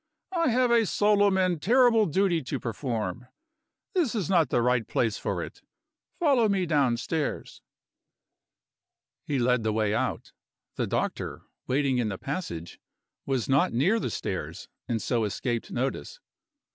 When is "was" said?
13.27-13.47